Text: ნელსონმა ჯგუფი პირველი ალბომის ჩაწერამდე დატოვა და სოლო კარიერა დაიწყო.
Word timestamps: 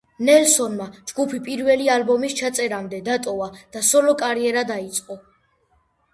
ნელსონმა 0.27 0.85
ჯგუფი 1.11 1.39
პირველი 1.47 1.89
ალბომის 1.97 2.33
ჩაწერამდე 2.39 3.03
დატოვა 3.11 3.51
და 3.77 3.85
სოლო 3.93 4.17
კარიერა 4.25 4.67
დაიწყო. 4.73 5.21